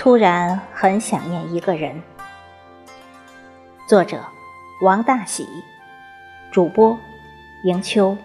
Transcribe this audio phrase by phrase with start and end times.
[0.00, 2.02] 突然很想念一个人。
[3.86, 4.24] 作者：
[4.80, 5.46] 王大喜，
[6.50, 6.98] 主播：
[7.64, 8.16] 迎秋。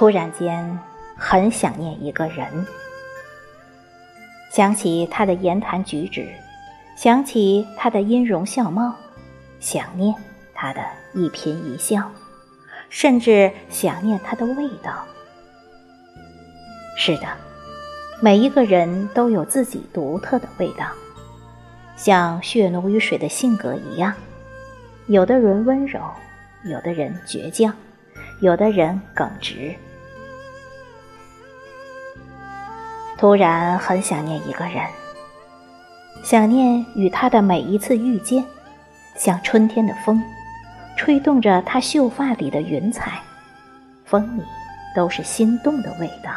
[0.00, 0.78] 突然间，
[1.14, 2.66] 很想念一个人，
[4.50, 6.26] 想起他的言谈举止，
[6.96, 8.94] 想起他的音容笑貌，
[9.60, 10.14] 想念
[10.54, 10.80] 他的
[11.12, 12.10] 一颦一笑，
[12.88, 15.04] 甚至想念他的味道。
[16.96, 17.26] 是的，
[18.22, 20.86] 每一个人都有自己独特的味道，
[21.94, 24.14] 像血浓于水的性格一样，
[25.08, 26.00] 有的人温柔，
[26.64, 27.76] 有的人倔强，
[28.40, 29.76] 有的人耿直。
[33.20, 34.82] 突然很想念一个人，
[36.22, 38.42] 想念与他的每一次遇见，
[39.14, 40.18] 像春天的风，
[40.96, 43.20] 吹动着他秀发里的云彩，
[44.06, 44.42] 风里
[44.96, 46.32] 都是心动的味道。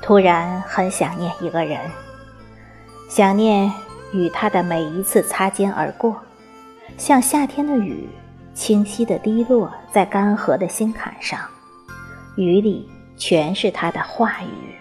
[0.00, 1.78] 突然很想念一个人，
[3.10, 3.70] 想念
[4.14, 6.18] 与他的每一次擦肩而过，
[6.96, 8.08] 像夏天的雨，
[8.54, 11.38] 清晰的滴落在干涸的心坎上，
[12.36, 12.88] 雨里。
[13.24, 14.74] 全是他的话语。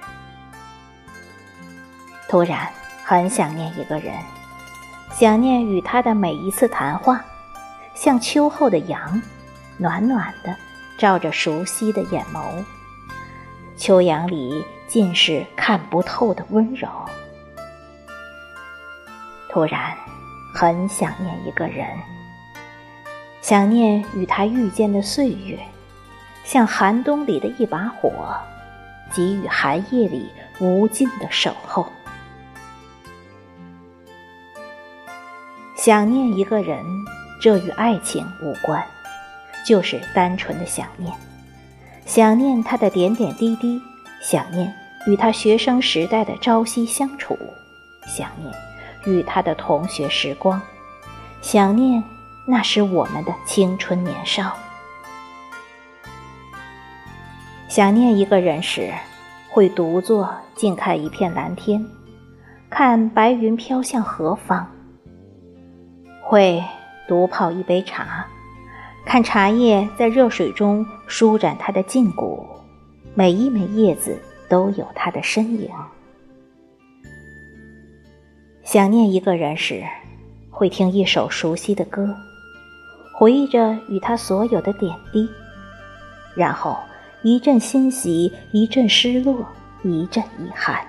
[2.27, 2.67] 突然
[3.05, 4.15] 很想念一个人，
[5.11, 7.23] 想念与他的每一次谈话，
[7.93, 9.21] 像秋后的阳，
[9.77, 10.55] 暖暖的
[10.97, 12.41] 照着熟悉的眼眸。
[13.77, 16.89] 秋阳里尽是看不透的温柔。
[19.51, 19.95] 突然
[20.51, 21.85] 很想念一个人，
[23.39, 25.59] 想念与他遇见的岁月。
[26.43, 28.35] 像寒冬里的一把火，
[29.13, 30.29] 给予寒夜里
[30.59, 31.85] 无尽的守候。
[35.75, 36.85] 想念一个人，
[37.41, 38.83] 这与爱情无关，
[39.65, 41.11] 就是单纯的想念。
[42.05, 43.81] 想念他的点点滴滴，
[44.21, 44.71] 想念
[45.07, 47.37] 与他学生时代的朝夕相处，
[48.05, 48.53] 想念
[49.05, 50.61] 与他的同学时光，
[51.41, 52.03] 想念
[52.45, 54.55] 那时我们的青春年少。
[57.71, 58.91] 想念一个人时，
[59.49, 61.81] 会独坐静看一片蓝天，
[62.69, 64.65] 看白云飘向何方；
[66.21, 66.61] 会
[67.07, 68.25] 独泡一杯茶，
[69.05, 72.45] 看茶叶在热水中舒展它的筋骨，
[73.13, 75.69] 每一枚叶子都有它的身影。
[78.63, 79.81] 想念一个人时，
[80.49, 82.13] 会听一首熟悉的歌，
[83.17, 85.29] 回忆着与他所有的点滴，
[86.35, 86.77] 然后。
[87.23, 89.47] 一阵欣喜，一阵失落，
[89.83, 90.83] 一阵遗憾。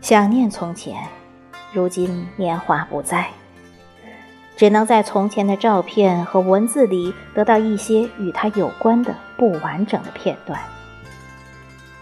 [0.00, 0.96] 想念从前，
[1.74, 3.28] 如今年华不在，
[4.56, 10.58] 只能在从前的照片和文字里得到一些与他有关的不完整的片段。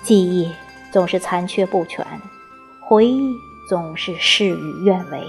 [0.05, 0.49] 记忆
[0.93, 2.07] 总是残缺不全，
[2.81, 3.35] 回忆
[3.69, 5.21] 总是事与愿违。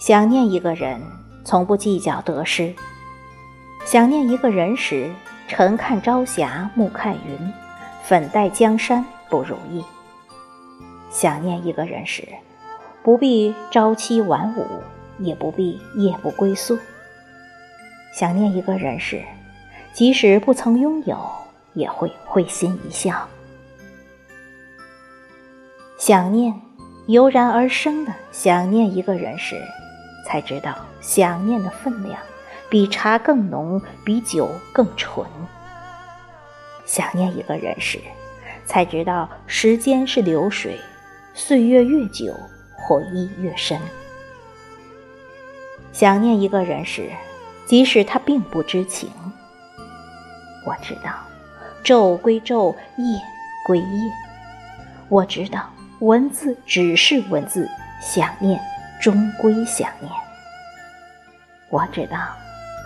[0.00, 1.00] 想念一个人。
[1.48, 2.74] 从不计较得失。
[3.86, 5.10] 想念一个人时，
[5.48, 7.52] 晨看朝霞，暮看云，
[8.02, 9.82] 粉黛江山不如意。
[11.08, 12.28] 想念一个人时，
[13.02, 14.66] 不必朝七晚五，
[15.16, 16.78] 也不必夜不归宿。
[18.12, 19.22] 想念一个人时，
[19.94, 21.18] 即使不曾拥有，
[21.72, 23.26] 也会会心一笑。
[25.96, 26.54] 想念
[27.06, 29.56] 油然而生的想念一个人时。
[30.26, 32.18] 才知道想念的分量，
[32.68, 35.26] 比茶更浓，比酒更醇。
[36.84, 37.98] 想念一个人时，
[38.66, 40.78] 才知道时间是流水，
[41.34, 42.34] 岁月越久，
[42.76, 43.78] 回忆越深。
[45.92, 47.10] 想念一个人时，
[47.66, 49.10] 即使他并不知情，
[50.64, 51.12] 我知道，
[51.84, 53.20] 昼归昼，夜
[53.66, 54.12] 归夜。
[55.08, 55.70] 我知道，
[56.00, 57.68] 文字只是文字，
[58.00, 58.60] 想念。
[59.00, 60.12] 终归想念。
[61.70, 62.16] 我知道，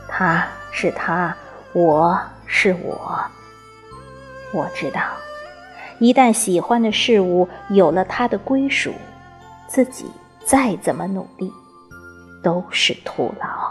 [0.08, 1.34] 他是他，
[1.72, 3.20] 我是我。
[4.52, 5.00] 我知道，
[5.98, 8.92] 一旦喜欢的事物有了它的归属，
[9.68, 10.10] 自己
[10.44, 11.52] 再怎么努力，
[12.42, 13.61] 都是徒劳。